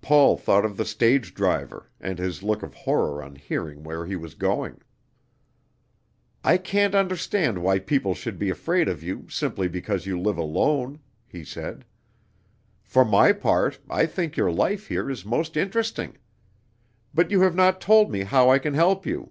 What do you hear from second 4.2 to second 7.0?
going. "I can't